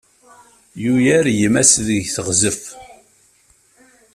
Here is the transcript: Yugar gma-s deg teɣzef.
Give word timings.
Yugar 0.83 1.25
gma-s 1.39 1.73
deg 1.87 2.03
teɣzef. 2.15 2.61